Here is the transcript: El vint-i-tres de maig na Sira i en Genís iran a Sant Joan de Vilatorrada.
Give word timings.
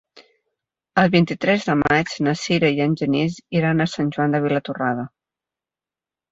El 1.01 1.11
vint-i-tres 1.15 1.67
de 1.67 1.75
maig 1.81 2.15
na 2.29 2.33
Sira 2.45 2.73
i 2.79 2.83
en 2.87 2.97
Genís 3.03 3.39
iran 3.61 3.87
a 3.87 3.89
Sant 3.95 4.13
Joan 4.19 4.37
de 4.39 4.43
Vilatorrada. 4.49 5.09